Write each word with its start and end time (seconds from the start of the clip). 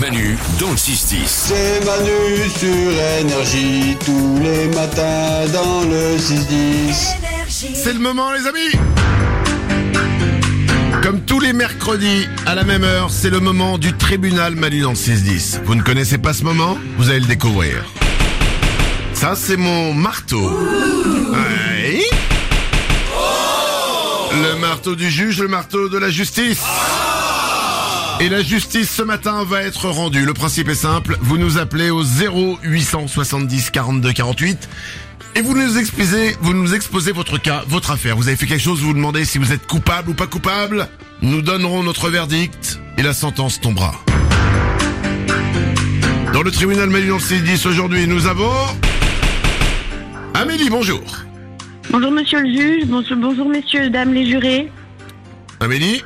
Manu 0.00 0.36
dans 0.60 0.70
le 0.70 0.76
6-10. 0.76 1.16
C'est 1.26 1.84
Manu 1.84 2.48
sur 2.56 3.02
énergie 3.20 3.96
tous 4.04 4.38
les 4.42 4.68
matins 4.68 5.46
dans 5.52 5.82
le 5.82 6.16
6-10. 6.16 7.16
C'est 7.48 7.92
le 7.92 7.98
moment 7.98 8.32
les 8.32 8.46
amis 8.46 8.72
Comme 11.02 11.20
tous 11.22 11.40
les 11.40 11.52
mercredis, 11.52 12.28
à 12.46 12.54
la 12.54 12.64
même 12.64 12.84
heure, 12.84 13.10
c'est 13.10 13.30
le 13.30 13.40
moment 13.40 13.78
du 13.78 13.92
tribunal 13.92 14.54
Manu 14.54 14.82
dans 14.82 14.90
le 14.90 14.96
6-10. 14.96 15.62
Vous 15.64 15.74
ne 15.74 15.82
connaissez 15.82 16.18
pas 16.18 16.32
ce 16.32 16.44
moment 16.44 16.78
Vous 16.98 17.10
allez 17.10 17.20
le 17.20 17.26
découvrir. 17.26 17.84
Ça, 19.14 19.34
c'est 19.34 19.56
mon 19.56 19.94
marteau. 19.94 20.50
Ouais. 21.32 22.02
Le 24.30 24.60
marteau 24.60 24.94
du 24.94 25.10
juge, 25.10 25.40
le 25.40 25.48
marteau 25.48 25.88
de 25.88 25.98
la 25.98 26.10
justice. 26.10 26.62
Et 28.20 28.28
la 28.28 28.42
justice 28.42 28.90
ce 28.90 29.02
matin 29.02 29.44
va 29.44 29.62
être 29.62 29.88
rendue. 29.88 30.24
Le 30.24 30.34
principe 30.34 30.68
est 30.68 30.74
simple, 30.74 31.16
vous 31.20 31.38
nous 31.38 31.58
appelez 31.58 31.90
au 31.90 32.02
0870 32.02 33.70
42 33.70 34.12
48 34.12 34.68
et 35.36 35.40
vous 35.40 35.54
nous 35.54 35.78
exposez, 35.78 36.36
vous 36.40 36.52
nous 36.52 36.74
exposez 36.74 37.12
votre 37.12 37.38
cas, 37.38 37.62
votre 37.68 37.92
affaire. 37.92 38.16
Vous 38.16 38.26
avez 38.26 38.36
fait 38.36 38.46
quelque 38.46 38.62
chose, 38.62 38.80
vous 38.80 38.88
vous 38.88 38.94
demandez 38.94 39.24
si 39.24 39.38
vous 39.38 39.52
êtes 39.52 39.66
coupable 39.66 40.10
ou 40.10 40.14
pas 40.14 40.26
coupable. 40.26 40.88
Nous 41.22 41.42
donnerons 41.42 41.84
notre 41.84 42.10
verdict 42.10 42.80
et 42.96 43.02
la 43.02 43.12
sentence 43.12 43.60
tombera. 43.60 43.94
Dans 46.32 46.42
le 46.42 46.50
tribunal 46.50 46.90
le 46.90 47.18
610 47.18 47.66
aujourd'hui, 47.66 48.08
nous 48.08 48.26
avons 48.26 48.52
Amélie, 50.34 50.70
bonjour. 50.70 51.02
Bonjour 51.90 52.10
monsieur 52.10 52.40
le 52.40 52.48
juge, 52.48 52.84
bonjour, 52.86 53.16
bonjour 53.16 53.48
messieurs, 53.48 53.90
dames 53.90 54.12
les 54.12 54.26
jurés. 54.26 54.70
Amélie, 55.60 56.02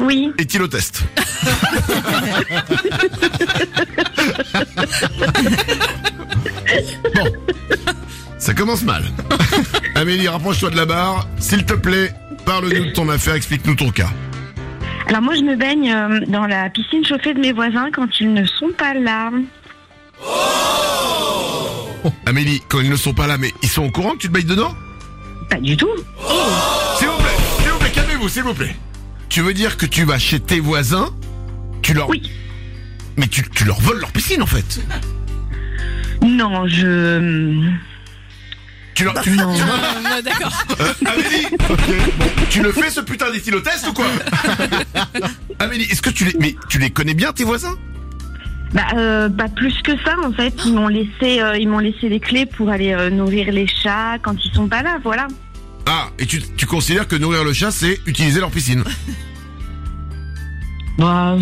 Oui, 0.00 0.30
est-il 0.38 0.62
au 0.62 0.68
test? 0.68 1.04
Bon, 7.14 7.24
ça 8.38 8.54
commence 8.54 8.82
mal. 8.82 9.04
Amélie, 9.94 10.28
rapproche-toi 10.28 10.70
de 10.70 10.76
la 10.76 10.86
barre. 10.86 11.26
S'il 11.38 11.64
te 11.64 11.74
plaît, 11.74 12.12
parle-nous 12.44 12.86
de 12.86 12.90
ton 12.92 13.08
affaire, 13.08 13.34
explique-nous 13.34 13.74
ton 13.74 13.90
cas. 13.90 14.08
alors 15.08 15.22
moi 15.22 15.34
je 15.34 15.42
me 15.42 15.56
baigne 15.56 15.90
euh, 15.90 16.20
dans 16.28 16.46
la 16.46 16.70
piscine 16.70 17.04
chauffée 17.04 17.34
de 17.34 17.40
mes 17.40 17.52
voisins 17.52 17.88
quand 17.92 18.08
ils 18.20 18.32
ne 18.32 18.44
sont 18.44 18.70
pas 18.76 18.94
là. 18.94 19.30
Amélie, 22.26 22.62
quand 22.68 22.80
ils 22.80 22.90
ne 22.90 22.96
sont 22.96 23.14
pas 23.14 23.26
là, 23.26 23.38
mais 23.38 23.52
ils 23.62 23.68
sont 23.68 23.84
au 23.84 23.90
courant 23.90 24.12
que 24.12 24.18
tu 24.18 24.28
te 24.28 24.32
baignes 24.32 24.46
dedans? 24.46 24.74
Pas 25.50 25.60
du 25.60 25.76
tout. 25.76 25.88
S'il 26.98 27.08
vous 27.08 27.16
plaît, 27.16 27.36
s'il 27.60 27.70
vous 27.70 27.78
plaît, 27.78 27.90
calmez-vous, 27.90 28.28
s'il 28.28 28.42
vous 28.42 28.54
plaît. 28.54 28.76
Tu 29.28 29.40
veux 29.42 29.54
dire 29.54 29.76
que 29.76 29.86
tu 29.86 30.04
vas 30.04 30.18
chez 30.18 30.40
tes 30.40 30.60
voisins, 30.60 31.08
tu 31.88 31.94
leur... 31.94 32.10
Oui. 32.10 32.20
Mais 33.16 33.26
tu, 33.28 33.42
tu 33.48 33.64
leur 33.64 33.80
voles 33.80 33.98
leur 33.98 34.12
piscine 34.12 34.42
en 34.42 34.46
fait. 34.46 34.78
Non, 36.20 36.66
je... 36.68 37.66
Tu 38.94 39.04
leur... 39.04 39.18
tu- 39.22 39.30
Non. 39.36 39.54
D'accord. 40.22 40.52
Euh, 40.80 40.92
Amélie. 41.06 41.46
Tu 42.50 42.62
le 42.62 42.72
fais 42.72 42.90
ce 42.90 43.00
putain 43.00 43.30
d'éthylotest 43.30 43.88
ou 43.88 43.94
quoi 43.94 44.04
Amélie, 45.60 45.84
est-ce 45.84 46.02
que 46.02 46.10
tu 46.10 46.26
les... 46.26 46.34
Mais 46.38 46.56
tu 46.68 46.78
les 46.78 46.90
connais 46.90 47.14
bien 47.14 47.32
tes 47.32 47.44
voisins? 47.44 47.74
Bah, 48.74 48.82
euh, 48.94 49.30
pas 49.30 49.48
plus 49.48 49.80
que 49.82 49.92
ça 50.04 50.14
en 50.22 50.32
fait. 50.32 50.52
Ils 50.66 50.74
m'ont 50.74 50.88
laissé, 50.88 51.40
euh, 51.40 51.56
ils 51.56 51.70
m'ont 51.70 51.78
laissé 51.78 52.10
les 52.10 52.20
clés 52.20 52.44
pour 52.44 52.68
aller 52.68 52.92
euh, 52.92 53.08
nourrir 53.08 53.50
les 53.50 53.66
chats 53.66 54.18
quand 54.20 54.34
ils 54.44 54.52
sont 54.52 54.68
pas 54.68 54.82
là, 54.82 54.98
voilà. 55.02 55.26
Ah, 55.86 56.10
et 56.18 56.26
tu, 56.26 56.42
tu 56.42 56.66
considères 56.66 57.08
que 57.08 57.16
nourrir 57.16 57.44
le 57.44 57.54
chat, 57.54 57.70
c'est 57.70 57.98
utiliser 58.04 58.40
leur 58.40 58.50
piscine? 58.50 58.84
Bah, 60.98 61.36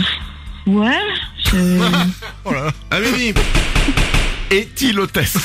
ouais. 0.67 1.00
je- 1.45 2.11
Amélie 2.91 3.34
Éthylotest 4.50 5.39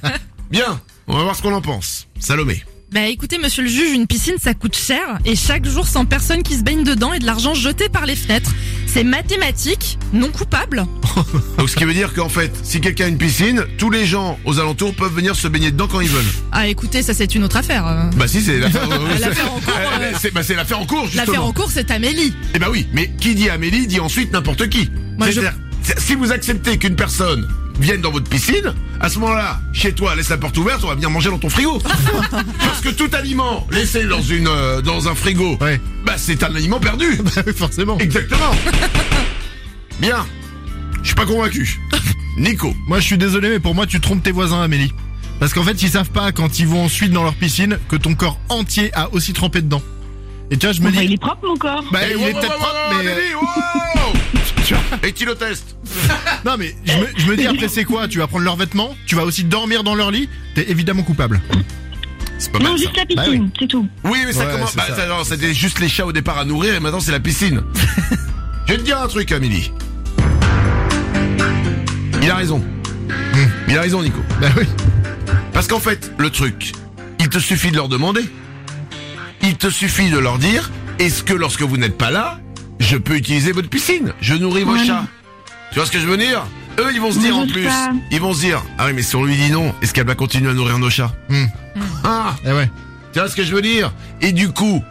Bien, 0.50 0.80
on 1.06 1.16
va 1.16 1.22
voir 1.24 1.36
ce 1.36 1.42
qu'on 1.42 1.52
en 1.54 1.60
pense. 1.62 2.06
Salomé. 2.18 2.62
Bah 2.92 3.06
écoutez, 3.06 3.38
monsieur 3.38 3.62
le 3.62 3.68
juge, 3.68 3.92
une 3.92 4.08
piscine 4.08 4.34
ça 4.40 4.52
coûte 4.52 4.76
cher 4.76 5.20
et 5.24 5.36
chaque 5.36 5.64
jour 5.64 5.86
100 5.86 6.06
personnes 6.06 6.42
qui 6.42 6.54
se 6.56 6.64
baignent 6.64 6.82
dedans 6.82 7.12
et 7.12 7.20
de 7.20 7.24
l'argent 7.24 7.54
jeté 7.54 7.88
par 7.88 8.04
les 8.04 8.16
fenêtres. 8.16 8.52
C'est 8.88 9.04
mathématique, 9.04 9.96
non 10.12 10.28
coupable. 10.32 10.84
Donc 11.58 11.70
ce 11.70 11.76
qui 11.76 11.84
veut 11.84 11.94
dire 11.94 12.12
qu'en 12.12 12.28
fait, 12.28 12.50
si 12.64 12.80
quelqu'un 12.80 13.04
a 13.04 13.08
une 13.08 13.16
piscine, 13.16 13.64
tous 13.78 13.90
les 13.90 14.06
gens 14.06 14.40
aux 14.44 14.58
alentours 14.58 14.92
peuvent 14.92 15.14
venir 15.14 15.36
se 15.36 15.46
baigner 15.46 15.70
dedans 15.70 15.86
quand 15.86 16.00
ils 16.00 16.08
veulent. 16.08 16.24
Ah 16.50 16.66
écoutez, 16.66 17.02
ça 17.04 17.14
c'est 17.14 17.32
une 17.36 17.44
autre 17.44 17.58
affaire. 17.58 17.86
euh. 17.86 18.10
Bah 18.16 18.26
si, 18.26 18.40
c'est 18.42 18.58
l'affaire 18.58 18.88
L'affaire 19.20 19.52
en 19.52 19.60
cours, 19.60 19.72
Euh, 19.78 19.98
euh, 20.00 20.12
c'est 20.20 20.34
bah, 20.34 20.42
c'est 20.42 20.56
l'affaire 20.56 20.80
en 20.80 20.86
cours, 20.86 21.04
justement. 21.04 21.26
L'affaire 21.26 21.44
en 21.44 21.52
cours 21.52 21.70
c'est 21.70 21.92
Amélie. 21.92 22.34
Eh 22.54 22.58
ben 22.58 22.68
oui, 22.72 22.88
mais 22.92 23.12
qui 23.20 23.36
dit 23.36 23.48
Amélie 23.50 23.86
dit 23.86 24.00
ensuite 24.00 24.32
n'importe 24.32 24.68
qui. 24.68 24.90
Moi, 25.16 25.28
je- 25.28 25.34
C'est-à-dire, 25.34 25.54
c'est- 25.84 26.00
si 26.00 26.16
vous 26.16 26.32
acceptez 26.32 26.76
qu'une 26.76 26.96
personne 26.96 27.48
vienne 27.80 28.00
dans 28.00 28.10
votre 28.10 28.28
piscine, 28.28 28.74
à 29.00 29.08
ce 29.08 29.18
moment-là, 29.18 29.58
chez 29.72 29.92
toi, 29.92 30.14
laisse 30.14 30.28
la 30.28 30.36
porte 30.36 30.56
ouverte, 30.58 30.82
on 30.84 30.88
va 30.88 30.94
venir 30.94 31.10
manger 31.10 31.30
dans 31.30 31.38
ton 31.38 31.48
frigo. 31.48 31.78
Parce 32.60 32.80
que 32.82 32.90
tout 32.90 33.08
aliment 33.12 33.66
laissé 33.70 34.04
dans 34.06 34.20
une 34.22 34.46
euh, 34.48 34.80
dans 34.82 35.08
un 35.08 35.14
frigo, 35.14 35.56
Ouais. 35.60 35.80
bah 36.04 36.14
c'est 36.16 36.42
un 36.42 36.54
aliment 36.54 36.78
perdu. 36.80 37.18
Forcément. 37.56 37.98
Exactement. 37.98 38.50
Bien. 40.00 40.26
Je 41.02 41.06
suis 41.08 41.14
pas 41.14 41.26
convaincu. 41.26 41.80
Nico. 42.36 42.74
Moi, 42.86 43.00
je 43.00 43.04
suis 43.06 43.18
désolé, 43.18 43.48
mais 43.48 43.58
pour 43.60 43.74
moi, 43.74 43.86
tu 43.86 44.00
trompes 44.00 44.22
tes 44.22 44.32
voisins, 44.32 44.60
Amélie. 44.62 44.92
Parce 45.38 45.54
qu'en 45.54 45.62
fait, 45.64 45.82
ils 45.82 45.88
savent 45.90 46.10
pas 46.10 46.32
quand 46.32 46.58
ils 46.58 46.66
vont 46.66 46.84
ensuite 46.84 47.12
dans 47.12 47.22
leur 47.24 47.34
piscine 47.34 47.78
que 47.88 47.96
ton 47.96 48.14
corps 48.14 48.38
entier 48.50 48.90
a 48.94 49.10
aussi 49.12 49.32
trempé 49.32 49.62
dedans. 49.62 49.82
Et 50.50 50.56
tu 50.58 50.66
vois, 50.66 50.72
je 50.74 50.82
me 50.82 50.88
Enfin, 50.88 51.00
il 51.02 51.08
dis, 51.08 51.14
est 51.14 51.18
propre 51.18 51.46
mon 51.46 51.56
corps. 51.56 51.82
bah, 51.92 52.00
Eh, 52.04 52.10
il 52.10 52.16
wow, 52.16 52.22
est 52.28 52.32
wow, 52.34 52.40
peut-être 52.40 52.52
wow, 52.52 52.58
propre, 52.58 52.74
wow, 52.90 52.98
mais 53.02 53.08
euh, 53.08 53.12
Amélie, 53.12 53.34
wow 53.34 54.12
tu 54.70 54.74
vois. 54.74 54.98
Éthylotest. 55.08 55.74
non, 56.44 56.56
mais 56.56 56.76
je 56.84 56.92
me, 56.96 57.06
je 57.16 57.26
me 57.26 57.36
dis 57.36 57.46
après, 57.46 57.66
c'est 57.68 57.82
quoi? 57.84 58.06
Tu 58.06 58.18
vas 58.18 58.28
prendre 58.28 58.44
leurs 58.44 58.54
vêtements, 58.56 58.94
tu 59.06 59.16
vas 59.16 59.24
aussi 59.24 59.42
dormir 59.42 59.82
dans 59.82 59.96
leur 59.96 60.10
lit? 60.12 60.28
T'es 60.54 60.70
évidemment 60.70 61.02
coupable. 61.02 61.40
C'est 62.38 62.52
pas 62.52 62.58
mal 62.60 62.68
Non, 62.72 62.76
ça. 62.76 62.84
juste 62.84 62.96
la 62.96 63.04
Bah 63.16 63.22
piscine, 63.24 63.50
c'est 63.58 63.66
tout. 63.66 63.88
Oui, 64.04 64.18
mais 64.24 64.32
ça 64.32 64.46
Ouais, 64.46 64.52
commence. 64.52 64.70
c'est 64.70 64.76
Bah, 64.76 64.84
ça. 64.88 64.94
ça, 64.96 65.06
non, 65.08 65.24
c'était 65.24 65.52
juste 65.54 65.80
les 65.80 65.88
chats 65.88 66.06
au 66.06 66.12
départ 66.12 66.38
à 66.38 66.44
nourrir 66.44 66.74
et 66.74 66.80
maintenant 66.80 67.00
c'est 67.00 67.10
la 67.12 67.18
piscine. 67.20 67.62
Je 68.68 68.72
vais 68.74 68.78
te 68.78 68.84
dire 68.84 69.00
un 69.00 69.08
truc, 69.08 69.32
Amélie. 69.32 69.72
Il 72.22 72.30
a 72.30 72.36
raison. 72.36 72.62
Il 73.68 73.76
a 73.76 73.80
raison, 73.80 74.02
Nico. 74.02 74.20
Bah 74.40 74.48
oui. 74.56 74.64
Parce 75.52 75.66
qu'en 75.66 75.80
fait, 75.80 76.12
le 76.18 76.30
truc, 76.30 76.72
il 77.18 77.28
te 77.28 77.38
suffit 77.40 77.70
de 77.72 77.76
leur 77.76 77.88
demander. 77.88 78.22
Il 79.42 79.56
te 79.56 79.68
suffit 79.68 80.10
de 80.10 80.18
leur 80.18 80.38
dire 80.38 80.70
est-ce 81.00 81.22
que 81.24 81.32
lorsque 81.32 81.62
vous 81.62 81.76
n'êtes 81.76 81.98
pas 81.98 82.10
là, 82.10 82.38
je 82.80 82.96
peux 82.96 83.16
utiliser 83.16 83.52
votre 83.52 83.68
piscine 83.68 84.12
Je 84.20 84.34
nourris 84.34 84.64
vos 84.64 84.72
Ouais. 84.72 84.84
chats. 84.84 85.04
Tu 85.72 85.76
vois 85.78 85.86
ce 85.86 85.92
que 85.92 86.00
je 86.00 86.06
veux 86.06 86.16
dire 86.16 86.44
Eux, 86.80 86.90
ils 86.92 87.00
vont 87.00 87.12
se 87.12 87.18
dire 87.20 87.36
en 87.36 87.46
plus. 87.46 87.62
pas. 87.64 87.90
Ils 88.10 88.20
vont 88.20 88.32
se 88.34 88.40
dire 88.40 88.62
ah 88.78 88.86
oui, 88.86 88.92
mais 88.94 89.02
si 89.02 89.14
on 89.16 89.24
lui 89.24 89.36
dit 89.36 89.50
non, 89.50 89.72
est-ce 89.82 89.94
qu'elle 89.94 90.06
va 90.06 90.14
continuer 90.16 90.50
à 90.50 90.54
nourrir 90.54 90.78
nos 90.78 90.90
chats 90.90 91.12
Hmm. 91.28 91.44
Ah 92.04 92.34
Eh 92.44 92.52
ouais. 92.52 92.68
tu 93.12 93.18
vois 93.20 93.28
ce 93.28 93.36
que 93.36 93.44
je 93.44 93.54
veux 93.54 93.62
dire 93.62 93.92
Et 94.20 94.32
du 94.32 94.48
coup, 94.50 94.82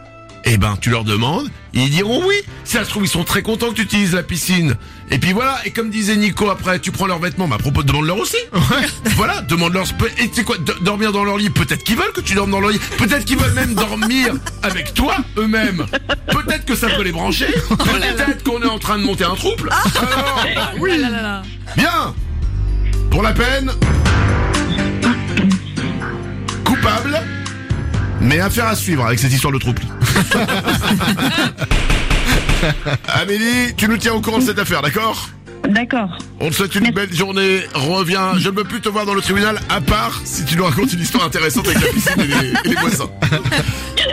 eh 0.44 0.56
ben, 0.56 0.76
tu 0.80 0.90
leur 0.90 1.04
demandes, 1.04 1.48
ils 1.72 1.90
diront 1.90 2.22
oui. 2.26 2.34
Si 2.64 2.76
ça 2.76 2.84
se 2.84 2.90
trouve, 2.90 3.04
ils 3.04 3.08
sont 3.08 3.24
très 3.24 3.42
contents 3.42 3.68
que 3.70 3.74
tu 3.74 3.82
utilises 3.82 4.14
la 4.14 4.22
piscine. 4.22 4.74
Et 5.10 5.18
puis 5.18 5.32
voilà, 5.32 5.58
et 5.64 5.70
comme 5.70 5.90
disait 5.90 6.16
Nico 6.16 6.48
après, 6.50 6.78
tu 6.78 6.92
prends 6.92 7.06
leurs 7.06 7.18
vêtements, 7.18 7.48
bah, 7.48 7.56
à 7.56 7.58
propos, 7.58 7.82
demande-leur 7.82 8.16
aussi. 8.18 8.36
Voilà, 9.16 9.42
demande-leur, 9.42 9.84
et 10.18 10.28
tu 10.28 10.34
sais 10.36 10.44
quoi, 10.44 10.56
do- 10.58 10.72
dormir 10.80 11.12
dans 11.12 11.24
leur 11.24 11.36
lit, 11.36 11.50
peut-être 11.50 11.82
qu'ils 11.84 11.96
veulent 11.96 12.12
que 12.12 12.20
tu 12.22 12.34
dormes 12.34 12.50
dans 12.52 12.60
leur 12.60 12.70
lit, 12.70 12.80
peut-être 12.96 13.24
qu'ils 13.24 13.36
veulent 13.36 13.52
même 13.52 13.74
dormir 13.74 14.34
avec 14.62 14.94
toi, 14.94 15.16
eux-mêmes. 15.36 15.84
Peut-être 16.28 16.64
que 16.64 16.74
ça 16.74 16.88
peut 16.88 17.02
les 17.02 17.12
brancher, 17.12 17.46
peut-être 17.68 18.42
qu'on 18.44 18.62
est 18.62 18.66
en 18.68 18.78
train 18.78 18.96
de 18.98 19.02
monter 19.04 19.24
un 19.24 19.34
trouble. 19.34 19.70
Alors, 20.00 20.70
oui, 20.78 20.92
Ah 21.04 21.42
bien. 21.76 22.14
Pour 23.10 23.22
la 23.22 23.32
peine, 23.32 23.70
coupable, 26.64 27.20
mais 28.20 28.38
affaire 28.40 28.68
à 28.68 28.76
suivre 28.76 29.04
avec 29.04 29.18
cette 29.18 29.32
histoire 29.32 29.52
de 29.52 29.58
trouble. 29.58 29.82
Amélie, 33.08 33.74
tu 33.76 33.88
nous 33.88 33.96
tiens 33.96 34.14
au 34.14 34.20
courant 34.20 34.38
de 34.38 34.44
cette 34.44 34.58
affaire, 34.58 34.82
d'accord? 34.82 35.28
D'accord. 35.68 36.18
On 36.40 36.48
te 36.48 36.54
souhaite 36.54 36.74
une 36.74 36.90
belle 36.90 37.14
journée, 37.14 37.60
reviens, 37.74 38.36
je 38.38 38.48
ne 38.48 38.54
peux 38.54 38.64
plus 38.64 38.80
te 38.80 38.88
voir 38.88 39.06
dans 39.06 39.14
le 39.14 39.20
tribunal, 39.20 39.60
à 39.68 39.80
part 39.80 40.20
si 40.24 40.44
tu 40.44 40.56
nous 40.56 40.64
racontes 40.64 40.92
une 40.92 41.00
histoire 41.00 41.24
intéressante 41.24 41.68
avec 41.68 41.80
la 41.80 41.88
piscine 41.88 42.14
et 42.18 42.26
les, 42.26 42.48
et 42.48 42.52
les 42.64 42.74
voisins. 42.76 43.10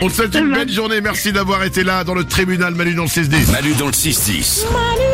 On 0.01 0.07
te 0.07 0.13
souhaite 0.13 0.35
une 0.35 0.53
belle 0.53 0.71
journée, 0.71 1.01
merci 1.01 1.31
d'avoir 1.31 1.63
été 1.63 1.83
là 1.83 2.03
dans 2.03 2.13
le 2.13 2.25
tribunal 2.25 2.75
Manu 2.75 2.93
dans 2.93 3.03
le 3.03 3.09
610. 3.09 3.51
Manu 3.51 3.73
dans 3.73 3.87
le 3.87 3.91
6-10. 3.93 4.65
Manu 4.65 5.06